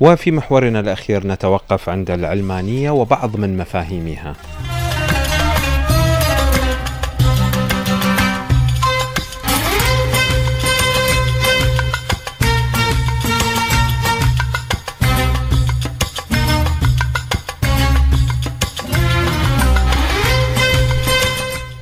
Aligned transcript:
وفي 0.00 0.30
محورنا 0.30 0.80
الأخير 0.80 1.26
نتوقف 1.26 1.88
عند 1.88 2.10
العلمانية 2.10 2.90
وبعض 2.90 3.36
من 3.36 3.56
مفاهيمها. 3.56 4.34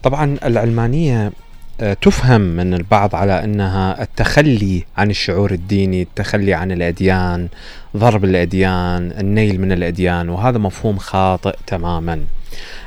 طبعا 0.03 0.39
العلمانية 0.45 1.33
تفهم 1.79 2.41
من 2.41 2.75
البعض 2.75 3.15
على 3.15 3.45
أنها 3.45 4.03
التخلي 4.03 4.85
عن 4.97 5.11
الشعور 5.11 5.53
الديني، 5.53 6.03
التخلي 6.03 6.55
عن 6.55 6.73
الأديان، 6.73 7.49
ضرب 7.97 8.25
الأديان، 8.25 9.13
النيل 9.19 9.61
من 9.61 9.73
الأديان، 9.73 10.29
وهذا 10.29 10.59
مفهوم 10.59 10.99
خاطئ 10.99 11.57
تماما. 11.67 12.21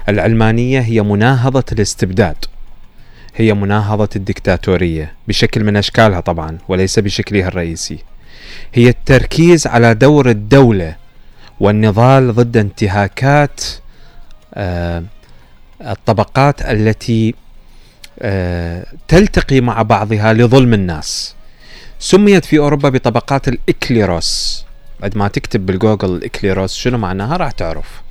العلمانية 0.10 0.80
هي 0.80 1.02
مناهضة 1.02 1.64
الاستبداد. 1.72 2.36
هي 3.36 3.54
مناهضة 3.54 4.10
الدكتاتورية 4.16 5.14
بشكل 5.28 5.64
من 5.64 5.78
أشكالها 5.78 6.20
طبعا 6.20 6.58
وليس 6.68 7.00
بشكلها 7.00 7.48
الرئيسي. 7.48 8.00
هي 8.74 8.90
التركيز 8.90 9.68
على 9.68 9.94
دور 9.94 10.30
الدولة 10.30 10.96
والنضال 11.60 12.34
ضد 12.36 12.58
انتهاكات 12.58 13.62
آه، 14.54 15.04
الطبقات 15.82 16.62
التي 16.62 17.30
آه، 17.30 17.49
تلتقي 19.08 19.62
مع 19.62 19.82
بعضها 19.82 20.34
لظلم 20.34 20.74
الناس. 20.74 21.36
سميت 22.00 22.46
في 22.46 22.58
أوروبا 22.58 22.90
بطبقات 22.90 23.48
الإكليروس. 23.48 24.66
بعد 25.00 25.18
ما 25.18 25.28
تكتب 25.28 25.66
بالجوجل 25.66 26.16
الإكليروس 26.16 26.76
شنو 26.76 26.98
معناها 26.98 27.38
راح 27.38 27.52
تعرف. 27.52 28.02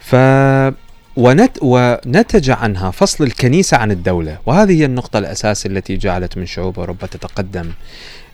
ف 0.00 0.16
ونت 1.16 1.58
ونتج 1.62 2.50
عنها 2.50 2.90
فصل 2.90 3.24
الكنيسة 3.24 3.76
عن 3.76 3.90
الدولة. 3.90 4.38
وهذه 4.46 4.80
هي 4.80 4.84
النقطة 4.84 5.18
الأساسية 5.18 5.70
التي 5.70 5.96
جعلت 5.96 6.36
من 6.36 6.46
شعوب 6.46 6.78
أوروبا 6.78 7.06
تتقدم 7.06 7.70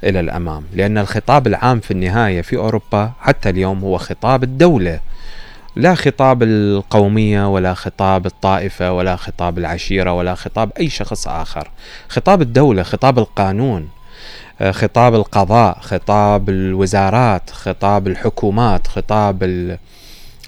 إلى 0.04 0.20
الأمام. 0.20 0.64
لأن 0.74 0.98
الخطاب 0.98 1.46
العام 1.46 1.80
في 1.80 1.90
النهاية 1.90 2.42
في 2.42 2.56
أوروبا 2.56 3.12
حتى 3.20 3.50
اليوم 3.50 3.80
هو 3.80 3.98
خطاب 3.98 4.42
الدولة. 4.42 5.00
لا 5.76 5.94
خطاب 5.94 6.42
القومية 6.42 7.48
ولا 7.52 7.74
خطاب 7.74 8.26
الطائفة 8.26 8.92
ولا 8.92 9.16
خطاب 9.16 9.58
العشيرة 9.58 10.12
ولا 10.12 10.34
خطاب 10.34 10.72
أي 10.78 10.88
شخص 10.88 11.28
آخر. 11.28 11.70
خطاب 12.08 12.42
الدولة 12.42 12.82
خطاب 12.82 13.18
القانون 13.18 13.88
آه، 14.60 14.70
خطاب 14.70 15.14
القضاء 15.14 15.78
خطاب 15.80 16.48
الوزارات 16.48 17.50
خطاب 17.50 18.06
الحكومات 18.06 18.86
خطاب 18.86 19.42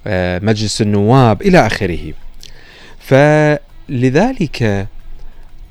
آه، 0.06 0.38
مجلس 0.38 0.82
النواب 0.82 1.42
إلى 1.42 1.66
آخره. 1.66 2.12
فلذلك 2.98 4.86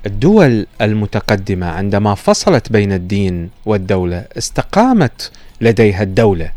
الدول 0.05 0.67
المتقدمة 0.81 1.67
عندما 1.67 2.15
فصلت 2.15 2.71
بين 2.71 2.91
الدين 2.91 3.49
والدولة 3.65 4.25
استقامت 4.37 5.31
لديها 5.61 6.03
الدولة. 6.03 6.51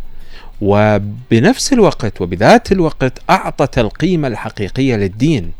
وبنفس 0.60 1.72
الوقت 1.72 2.20
وبذات 2.20 2.72
الوقت 2.72 3.18
أعطت 3.30 3.78
القيمة 3.78 4.28
الحقيقية 4.28 4.96
للدين 4.96 5.52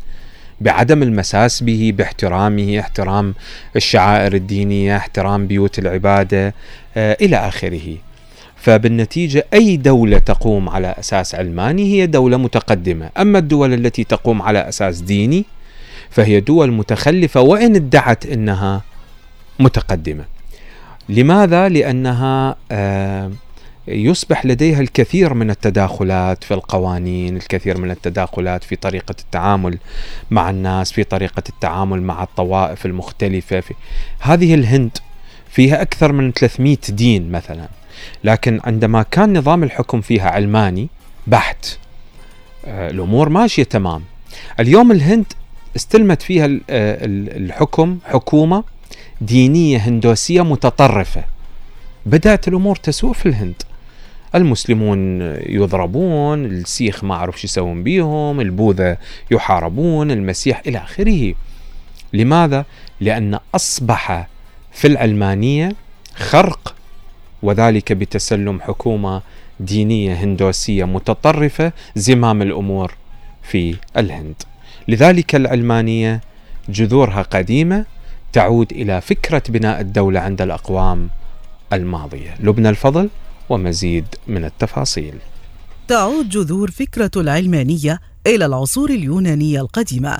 بعدم 0.61 1.03
المساس 1.03 1.63
به 1.63 1.93
باحترامه 1.97 2.79
احترام 2.79 3.33
الشعائر 3.75 4.33
الدينية 4.33 4.97
احترام 4.97 5.47
بيوت 5.47 5.79
العبادة 5.79 6.53
آه 6.97 7.17
إلى 7.21 7.35
آخره. 7.37 7.97
فبالنتيجة 8.55 9.45
أي 9.53 9.77
دولة 9.77 10.17
تقوم 10.17 10.69
على 10.69 10.95
أساس 10.99 11.35
علماني 11.35 11.93
هي 11.93 12.05
دولة 12.05 12.37
متقدمة. 12.37 13.09
أما 13.17 13.39
الدول 13.39 13.73
التي 13.73 14.03
تقوم 14.03 14.41
على 14.41 14.59
أساس 14.69 14.99
ديني 14.99 15.45
فهي 16.09 16.39
دول 16.39 16.71
متخلفة 16.71 17.41
وإن 17.41 17.75
ادعت 17.75 18.25
أنها 18.25 18.81
متقدمة. 19.59 20.25
لماذا؟ 21.09 21.69
لأنها 21.69 22.55
آه 22.71 23.31
يصبح 23.87 24.45
لديها 24.45 24.79
الكثير 24.79 25.33
من 25.33 25.49
التداخلات 25.49 26.43
في 26.43 26.53
القوانين، 26.53 27.37
الكثير 27.37 27.77
من 27.77 27.91
التداخلات 27.91 28.63
في 28.63 28.75
طريقة 28.75 29.15
التعامل 29.19 29.77
مع 30.31 30.49
الناس، 30.49 30.91
في 30.91 31.03
طريقة 31.03 31.43
التعامل 31.49 32.01
مع 32.01 32.23
الطوائف 32.23 32.85
المختلفة. 32.85 33.59
في 33.59 33.73
هذه 34.19 34.53
الهند 34.53 34.97
فيها 35.49 35.81
أكثر 35.81 36.11
من 36.11 36.31
300 36.31 36.77
دين 36.89 37.31
مثلا، 37.31 37.67
لكن 38.23 38.59
عندما 38.63 39.03
كان 39.03 39.37
نظام 39.37 39.63
الحكم 39.63 40.01
فيها 40.01 40.29
علماني 40.29 40.87
بحت 41.27 41.77
آه، 42.65 42.89
الأمور 42.89 43.29
ماشية 43.29 43.63
تمام. 43.63 44.03
اليوم 44.59 44.91
الهند 44.91 45.25
استلمت 45.75 46.21
فيها 46.21 46.45
آه، 46.45 46.97
الحكم 47.37 47.97
حكومة 48.05 48.63
دينية 49.21 49.77
هندوسية 49.77 50.41
متطرفة 50.41 51.23
بدأت 52.05 52.47
الأمور 52.47 52.75
تسوء 52.75 53.13
في 53.13 53.25
الهند 53.25 53.63
المسلمون 54.35 55.21
يضربون 55.45 56.45
السيخ 56.45 57.03
ما 57.03 57.15
أعرف 57.15 57.41
شو 57.41 57.47
يسوون 57.47 57.83
بيهم 57.83 58.39
البوذا 58.39 58.97
يحاربون 59.31 60.11
المسيح 60.11 60.61
إلى 60.67 60.77
آخره. 60.77 61.33
لماذا؟ 62.13 62.65
لأن 62.99 63.39
أصبح 63.55 64.27
في 64.71 64.87
العلمانية 64.87 65.75
خرق 66.15 66.75
وذلك 67.43 67.93
بتسلم 67.93 68.61
حكومة 68.61 69.21
دينية 69.59 70.13
هندوسية 70.13 70.85
متطرفة 70.85 71.71
زمام 71.95 72.41
الأمور 72.41 72.93
في 73.43 73.75
الهند. 73.97 74.35
لذلك 74.87 75.35
العلمانية 75.35 76.21
جذورها 76.69 77.21
قديمة 77.21 77.85
تعود 78.33 78.71
إلى 78.71 79.01
فكرة 79.01 79.43
بناء 79.49 79.81
الدولة 79.81 80.19
عند 80.19 80.41
الأقوام 80.41 81.09
الماضية. 81.73 82.35
لبنى 82.39 82.69
الفضل 82.69 83.09
ومزيد 83.49 84.05
من 84.27 84.45
التفاصيل. 84.45 85.15
تعود 85.87 86.29
جذور 86.29 86.71
فكرة 86.71 87.11
العلمانية 87.15 87.99
إلى 88.27 88.45
العصور 88.45 88.89
اليونانية 88.89 89.61
القديمة. 89.61 90.17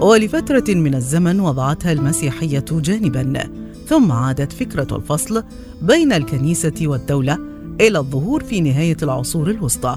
ولفترة 0.00 0.74
من 0.74 0.94
الزمن 0.94 1.40
وضعتها 1.40 1.92
المسيحية 1.92 2.64
جانبا 2.70 3.50
ثم 3.86 4.12
عادت 4.12 4.52
فكرة 4.52 4.96
الفصل 4.96 5.44
بين 5.82 6.12
الكنيسة 6.12 6.74
والدولة 6.82 7.38
إلى 7.80 7.98
الظهور 7.98 8.44
في 8.44 8.60
نهاية 8.60 8.96
العصور 9.02 9.50
الوسطى. 9.50 9.96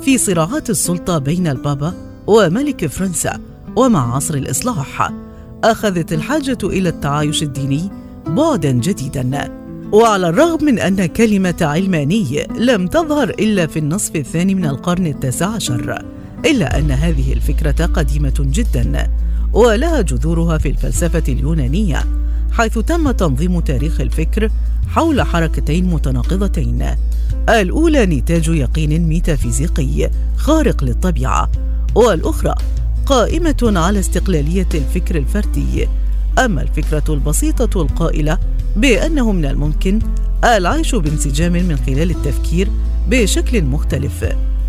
في 0.00 0.18
صراعات 0.18 0.70
السلطة 0.70 1.18
بين 1.18 1.46
البابا 1.46 1.94
وملك 2.26 2.86
فرنسا 2.86 3.40
ومع 3.76 4.16
عصر 4.16 4.34
الإصلاح. 4.34 5.27
أخذت 5.64 6.12
الحاجة 6.12 6.58
إلى 6.64 6.88
التعايش 6.88 7.42
الديني 7.42 7.90
بعدا 8.26 8.72
جديدا. 8.72 9.50
وعلى 9.92 10.28
الرغم 10.28 10.64
من 10.64 10.78
أن 10.78 11.06
كلمة 11.06 11.54
علماني 11.60 12.46
لم 12.58 12.86
تظهر 12.86 13.30
إلا 13.30 13.66
في 13.66 13.78
النصف 13.78 14.16
الثاني 14.16 14.54
من 14.54 14.64
القرن 14.64 15.06
التاسع 15.06 15.46
عشر 15.46 16.02
إلا 16.44 16.78
أن 16.78 16.90
هذه 16.90 17.32
الفكرة 17.32 17.86
قديمة 17.86 18.34
جدا 18.38 19.10
ولها 19.52 20.00
جذورها 20.00 20.58
في 20.58 20.68
الفلسفة 20.68 21.22
اليونانية 21.28 22.04
حيث 22.52 22.78
تم 22.78 23.10
تنظيم 23.10 23.60
تاريخ 23.60 24.00
الفكر 24.00 24.50
حول 24.88 25.22
حركتين 25.22 25.84
متناقضتين. 25.84 26.86
الأولى 27.48 28.06
نتاج 28.06 28.48
يقين 28.48 29.08
ميتافيزيقي 29.08 30.10
خارق 30.36 30.84
للطبيعة 30.84 31.50
والأخرى 31.94 32.54
قائمة 33.08 33.56
على 33.62 33.98
استقلالية 33.98 34.68
الفكر 34.74 35.16
الفردي. 35.16 35.88
أما 36.38 36.62
الفكرة 36.62 37.04
البسيطة 37.08 37.82
القائلة 37.82 38.38
بأنه 38.76 39.32
من 39.32 39.44
الممكن 39.44 39.98
العيش 40.44 40.94
بانسجام 40.94 41.52
من 41.52 41.76
خلال 41.76 42.10
التفكير 42.10 42.68
بشكل 43.08 43.62
مختلف 43.62 44.24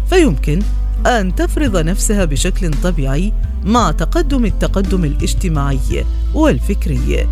فيمكن 0.10 0.60
أن 1.06 1.36
تفرض 1.36 1.78
نفسها 1.78 2.26
بشكل 2.26 2.72
طبيعي 2.84 3.34
مع 3.64 3.92
تقدم 3.92 4.46
التقدم 4.46 5.04
الاجتماعي 5.06 6.06
والفكري. 6.34 7.28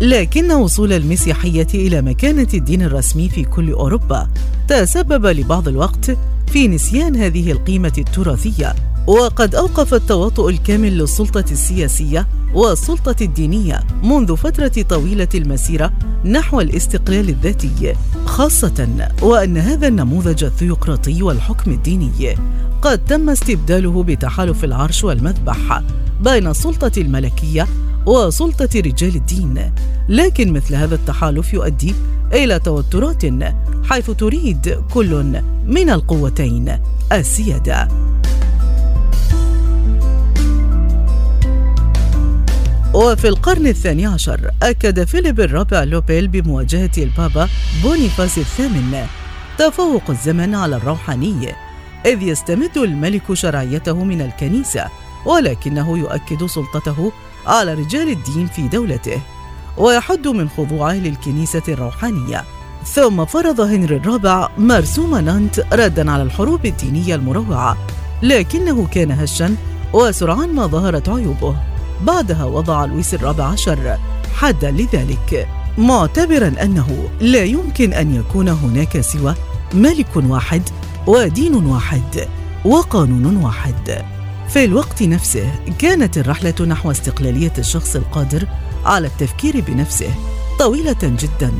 لكن 0.00 0.52
وصول 0.52 0.92
المسيحية 0.92 1.66
إلى 1.74 2.02
مكانة 2.02 2.48
الدين 2.54 2.82
الرسمي 2.82 3.28
في 3.28 3.44
كل 3.44 3.72
أوروبا 3.72 4.28
تسبب 4.68 5.26
لبعض 5.26 5.68
الوقت 5.68 6.16
في 6.52 6.68
نسيان 6.68 7.16
هذه 7.16 7.52
القيمة 7.52 7.92
التراثية. 7.98 8.74
وقد 9.06 9.54
أوقف 9.54 9.94
التواطؤ 9.94 10.48
الكامل 10.48 10.98
للسلطة 10.98 11.44
السياسية 11.52 12.26
والسلطة 12.54 13.16
الدينية 13.20 13.80
منذ 14.02 14.36
فترة 14.36 14.82
طويلة 14.88 15.28
المسيرة 15.34 15.92
نحو 16.24 16.60
الاستقلال 16.60 17.28
الذاتي 17.28 17.94
خاصة 18.24 19.08
وأن 19.22 19.56
هذا 19.56 19.88
النموذج 19.88 20.44
الثيوقراطي 20.44 21.22
والحكم 21.22 21.70
الديني 21.70 22.36
قد 22.82 23.04
تم 23.04 23.30
استبداله 23.30 24.02
بتحالف 24.02 24.64
العرش 24.64 25.04
والمذبح 25.04 25.82
بين 26.20 26.46
السلطة 26.46 26.92
الملكية 26.98 27.66
وسلطة 28.06 28.68
رجال 28.76 29.16
الدين. 29.16 29.72
لكن 30.08 30.52
مثل 30.52 30.74
هذا 30.74 30.94
التحالف 30.94 31.54
يؤدي 31.54 31.94
إلى 32.32 32.58
توترات 32.58 33.22
حيث 33.84 34.10
تريد 34.10 34.82
كل 34.90 35.42
من 35.66 35.90
القوتين 35.90 36.78
السيادة. 37.12 37.88
وفي 42.94 43.28
القرن 43.28 43.66
الثاني 43.66 44.06
عشر 44.06 44.50
أكد 44.62 45.04
فيليب 45.04 45.40
الرابع 45.40 45.84
لوبيل 45.84 46.28
بمواجهة 46.28 46.90
البابا 46.98 47.48
بونيفاس 47.82 48.38
الثامن 48.38 49.06
تفوق 49.58 50.02
الزمني 50.10 50.54
على 50.54 50.76
الروحاني 50.76 51.54
إذ 52.06 52.22
يستمد 52.22 52.78
الملك 52.78 53.34
شرعيته 53.34 54.04
من 54.04 54.20
الكنيسة 54.20 54.86
ولكنه 55.26 55.98
يؤكد 55.98 56.46
سلطته 56.46 57.12
على 57.46 57.74
رجال 57.74 58.08
الدين 58.08 58.46
في 58.46 58.68
دولته 58.68 59.20
ويحد 59.76 60.28
من 60.28 60.48
خضوعه 60.48 60.92
للكنيسة 60.92 61.62
الروحانية. 61.68 62.44
ثم 62.84 63.24
فرض 63.24 63.60
هنري 63.60 63.96
الرابع 63.96 64.48
مرسوم 64.58 65.16
نانت 65.16 65.60
ردا 65.72 66.10
على 66.10 66.22
الحروب 66.22 66.66
الدينية 66.66 67.14
المروعة 67.14 67.76
لكنه 68.22 68.86
كان 68.86 69.10
هشا 69.10 69.56
وسرعان 69.92 70.54
ما 70.54 70.66
ظهرت 70.66 71.08
عيوبه. 71.08 71.56
بعدها 72.02 72.44
وضع 72.44 72.84
لويس 72.84 73.14
الرابع 73.14 73.44
عشر 73.44 73.98
حدا 74.34 74.70
لذلك 74.70 75.48
معتبرا 75.78 76.52
أنه 76.62 77.08
لا 77.20 77.44
يمكن 77.44 77.92
أن 77.92 78.14
يكون 78.14 78.48
هناك 78.48 79.00
سوى 79.00 79.34
ملك 79.74 80.16
واحد 80.16 80.62
ودين 81.06 81.54
واحد 81.54 82.28
وقانون 82.64 83.36
واحد. 83.36 84.04
في 84.52 84.64
الوقت 84.64 85.02
نفسه 85.02 85.52
كانت 85.78 86.18
الرحلة 86.18 86.54
نحو 86.66 86.90
استقلالية 86.90 87.52
الشخص 87.58 87.96
القادر 87.96 88.46
على 88.84 89.06
التفكير 89.06 89.60
بنفسه 89.60 90.14
طويلة 90.58 90.96
جدا. 91.02 91.52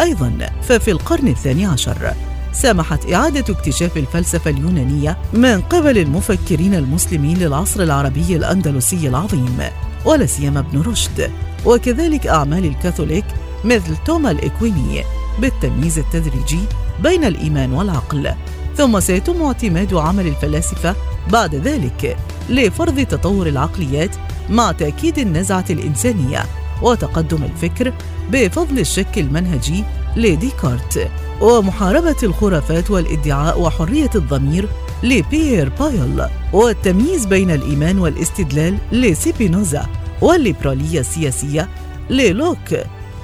أيضا 0.00 0.50
ففي 0.62 0.90
القرن 0.90 1.28
الثاني 1.28 1.66
عشر 1.66 2.14
سمحت 2.52 3.12
إعادة 3.12 3.54
اكتشاف 3.54 3.96
الفلسفة 3.96 4.50
اليونانية 4.50 5.18
من 5.32 5.60
قبل 5.60 5.98
المفكرين 5.98 6.74
المسلمين 6.74 7.38
للعصر 7.38 7.82
العربي 7.82 8.36
الأندلسي 8.36 9.08
العظيم 9.08 9.58
ولا 10.04 10.26
سيما 10.26 10.60
ابن 10.60 10.80
رشد. 10.80 11.30
وكذلك 11.66 12.26
أعمال 12.26 12.64
الكاثوليك 12.64 13.24
مثل 13.64 13.96
توما 14.04 14.30
الإكويني 14.30 15.04
بالتمييز 15.38 15.98
التدريجي 15.98 16.60
بين 17.02 17.24
الإيمان 17.24 17.72
والعقل. 17.72 18.34
ثم 18.76 19.00
سيتم 19.00 19.42
اعتماد 19.42 19.94
عمل 19.94 20.26
الفلاسفة 20.26 20.96
بعد 21.28 21.54
ذلك 21.54 22.16
لفرض 22.48 23.00
تطور 23.00 23.46
العقليات 23.46 24.16
مع 24.50 24.72
تأكيد 24.72 25.18
النزعة 25.18 25.64
الإنسانية 25.70 26.44
وتقدم 26.82 27.44
الفكر 27.44 27.92
بفضل 28.30 28.78
الشك 28.78 29.18
المنهجي 29.18 29.84
لديكارت 30.16 31.10
ومحاربة 31.40 32.16
الخرافات 32.22 32.90
والادعاء 32.90 33.60
وحرية 33.60 34.10
الضمير 34.14 34.68
لبيير 35.02 35.68
بايل 35.68 36.26
والتمييز 36.52 37.26
بين 37.26 37.50
الإيمان 37.50 37.98
والاستدلال 37.98 38.78
لسيبينوزا 38.92 39.86
والليبرالية 40.20 41.00
السياسية 41.00 41.68
للوك. 42.10 42.74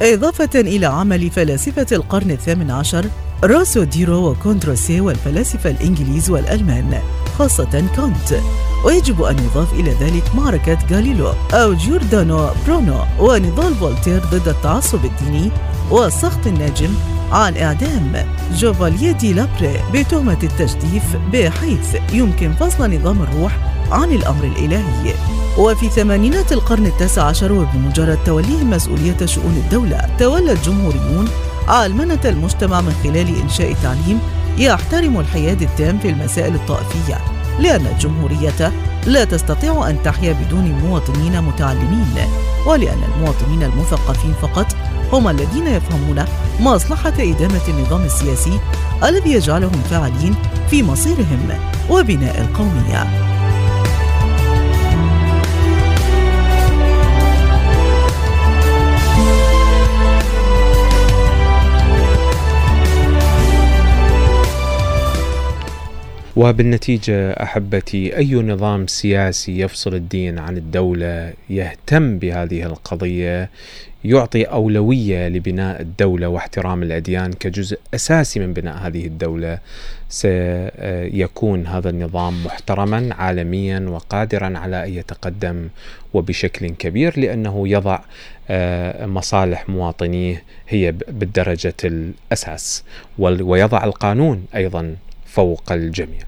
إضافة 0.03 0.61
إلى 0.61 0.87
عمل 0.87 1.31
فلاسفة 1.31 1.87
القرن 1.93 2.31
الثامن 2.31 2.71
عشر 2.71 3.07
روسو 3.45 3.83
ديدرو 3.83 4.31
وكوندورسيه 4.31 5.01
والفلاسفة 5.01 5.71
الإنجليز 5.71 6.31
والألمان. 6.31 7.01
خاصة 7.39 7.85
كانت. 7.97 8.41
ويجب 8.85 9.23
أن 9.23 9.39
يضاف 9.39 9.73
إلى 9.73 9.91
ذلك 9.91 10.35
معركة 10.35 10.79
غاليلو 10.91 11.33
أو 11.53 11.75
جوردانو 11.75 12.49
برونو 12.67 13.01
ونضال 13.19 13.75
فولتير 13.75 14.23
ضد 14.25 14.49
التعصب 14.49 15.05
الديني 15.05 15.51
والسخط 15.91 16.47
الناجم 16.47 16.91
عن 17.33 17.57
إعدام 17.57 18.27
شوفالييه 18.53 19.13
دي 19.13 19.33
لابار 19.33 19.81
بتهمة 19.95 20.39
التجديف 20.43 21.17
بحيث 21.33 21.97
يمكن 22.13 22.53
فصل 22.53 22.95
نظام 22.95 23.23
الروح 23.23 23.59
عن 23.93 24.13
الأمر 24.13 24.45
الإلهي. 24.45 25.15
وفي 25.59 25.89
ثمانينات 25.89 26.53
القرن 26.53 26.87
التاسع 26.87 27.23
عشر 27.23 27.53
وبمجرد 27.53 28.19
توليهم 28.27 28.71
مسؤولية 28.71 29.27
شؤون 29.27 29.63
الدولة 29.65 30.09
تولى 30.19 30.53
الجمهوريون 30.53 31.29
علمنة 31.69 32.21
المجتمع 32.25 32.81
من 32.81 32.95
خلال 33.05 33.41
إنشاء 33.43 33.77
تعليم 33.83 34.21
يحترم 34.59 35.21
الحياد 35.21 35.63
التام 35.63 35.99
في 35.99 36.09
المسائل 36.09 36.55
الطائفية 36.55 37.19
لأن 37.61 37.87
الجمهورية 37.87 38.73
لا 39.07 39.25
تستطيع 39.25 39.91
أن 39.91 40.03
تحيا 40.03 40.33
بدون 40.33 40.73
مواطنين 40.73 41.43
متعلمين 41.43 42.15
ولأن 42.67 43.03
المواطنين 43.15 43.63
المثقفين 43.63 44.33
فقط 44.43 44.67
هم 45.13 45.29
الذين 45.29 45.67
يفهمون 45.67 46.25
مصلحة 46.61 47.13
إدامة 47.19 47.61
النظام 47.69 48.03
السياسي 48.03 48.61
الذي 49.05 49.33
يجعلهم 49.33 49.83
فاعلين 49.91 50.35
في 50.71 50.83
مصيرهم 50.83 51.49
وبناء 51.91 52.41
القومية. 52.41 53.36
وبالنتيجة 66.37 67.33
أحبتي 67.33 68.17
أي 68.17 68.35
نظام 68.35 68.87
سياسي 68.87 69.61
يفصل 69.61 69.95
الدين 69.95 70.39
عن 70.39 70.57
الدولة 70.57 71.33
يهتم 71.51 72.19
بهذه 72.19 72.63
القضية 72.63 73.51
يعطي 74.05 74.43
أولوية 74.45 75.29
لبناء 75.29 75.81
الدولة 75.81 76.29
واحترام 76.29 76.83
الأديان 76.83 77.33
كجزء 77.33 77.79
أساسي 77.95 78.41
من 78.41 78.53
بناء 78.53 78.77
هذه 78.77 79.07
الدولة 79.07 79.59
سيكون 80.09 81.67
هذا 81.67 81.91
النظام 81.91 82.45
محترما 82.45 83.15
عالميا 83.15 83.87
وقادرا 83.89 84.59
على 84.59 84.85
أن 84.85 84.95
يتقدم 84.95 85.69
وبشكل 86.15 86.69
كبير 86.69 87.21
لأنه 87.21 87.69
يضع 87.69 87.99
آه، 88.51 89.07
مصالح 89.07 89.69
مواطنيه 89.69 90.43
هي 90.69 90.93
بالدرجة 90.93 91.75
الأساس. 91.85 92.85
ويضع 93.19 93.85
القانون 93.85 94.45
أيضا 94.55 94.97
فوق 95.27 95.73
الجميع. 95.73 96.21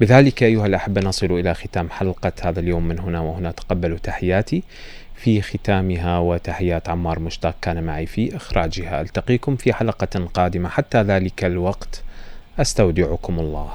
بذلك 0.00 0.42
أيها 0.42 0.66
الأحبة 0.66 1.00
نصل 1.00 1.26
إلى 1.26 1.54
ختام 1.54 1.90
حلقة 1.90 2.32
هذا 2.42 2.60
اليوم 2.60 2.88
من 2.88 2.98
هنا 2.98 3.20
وهنا 3.20 3.50
تقبلوا 3.50 3.98
تحياتي 3.98 4.62
في 5.16 5.42
ختامها 5.42 6.18
وتحيات 6.18 6.88
عمار 6.88 7.18
مشتاق 7.18 7.54
كان 7.62 7.84
معي 7.84 8.06
في 8.06 8.36
إخراجها. 8.36 9.00
ألتقيكم 9.00 9.56
في 9.56 9.72
حلقة 9.72 10.24
قادمة. 10.34 10.68
حتى 10.68 11.02
ذلك 11.02 11.44
الوقت 11.44 12.02
أستودعكم 12.58 13.38
الله. 13.38 13.70